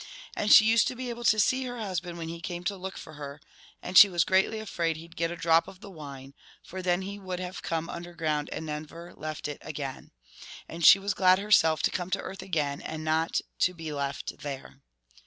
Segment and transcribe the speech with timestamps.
[0.35, 2.97] And she used to be able to see her husband when he came to look
[2.97, 3.39] for her,
[3.83, 7.03] and she was greatly afraid he 'd get a drop of the wine, for then
[7.03, 10.09] he would have come underground and never left it again.
[10.67, 14.39] And she was glad herself to come to earth again, and not to be left
[14.39, 14.81] there.'